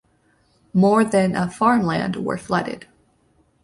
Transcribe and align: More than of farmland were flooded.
More 0.73 1.03
than 1.03 1.35
of 1.35 1.53
farmland 1.53 2.15
were 2.15 2.35
flooded. 2.39 2.87